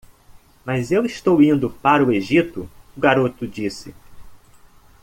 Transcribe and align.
"Mas 0.65 0.91
eu 0.91 1.05
estou 1.05 1.43
indo 1.43 1.69
para 1.69 2.03
o 2.03 2.11
Egito?" 2.11 2.67
o 2.97 2.99
garoto 2.99 3.45
disse. 3.45 3.93